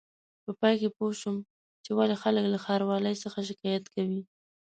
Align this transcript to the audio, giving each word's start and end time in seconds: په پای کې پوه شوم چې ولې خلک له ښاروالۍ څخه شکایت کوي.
په 0.43 0.51
پای 0.59 0.75
کې 0.81 0.89
پوه 0.97 1.11
شوم 1.19 1.37
چې 1.83 1.91
ولې 1.97 2.15
خلک 2.23 2.45
له 2.53 2.59
ښاروالۍ 2.65 3.15
څخه 3.23 3.39
شکایت 3.49 3.85
کوي. 3.93 4.21